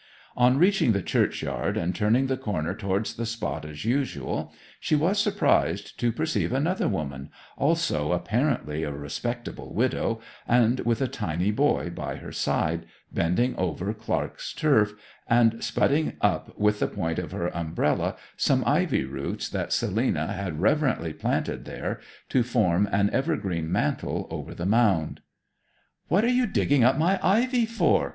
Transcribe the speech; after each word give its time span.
On 0.35 0.57
reaching 0.57 0.93
the 0.93 1.01
churchyard 1.03 1.77
and 1.77 1.93
turning 1.93 2.25
the 2.25 2.35
corner 2.35 2.73
towards 2.73 3.13
the 3.17 3.25
spot 3.27 3.65
as 3.65 3.85
usual, 3.85 4.51
she 4.79 4.95
was 4.95 5.19
surprised 5.19 5.99
to 5.99 6.11
perceive 6.11 6.51
another 6.51 6.87
woman, 6.87 7.29
also 7.55 8.11
apparently 8.11 8.81
a 8.81 8.91
respectable 8.91 9.75
widow, 9.75 10.19
and 10.47 10.79
with 10.79 11.03
a 11.03 11.07
tiny 11.07 11.51
boy 11.51 11.91
by 11.91 12.15
her 12.15 12.31
side, 12.31 12.87
bending 13.13 13.55
over 13.57 13.93
Clark's 13.93 14.53
turf, 14.55 14.93
and 15.27 15.61
spudding 15.61 16.13
up 16.19 16.57
with 16.57 16.79
the 16.79 16.87
point 16.87 17.19
of 17.19 17.31
her 17.31 17.55
umbrella 17.55 18.15
some 18.35 18.63
ivy 18.65 19.05
roots 19.05 19.47
that 19.49 19.71
Selina 19.71 20.33
had 20.33 20.59
reverently 20.59 21.13
planted 21.13 21.65
there 21.65 21.99
to 22.29 22.41
form 22.41 22.89
an 22.91 23.11
evergreen 23.11 23.71
mantle 23.71 24.25
over 24.31 24.55
the 24.55 24.65
mound. 24.65 25.21
'What 26.07 26.23
are 26.23 26.27
you 26.27 26.47
digging 26.47 26.83
up 26.83 26.97
my 26.97 27.19
ivy 27.21 27.67
for!' 27.67 28.09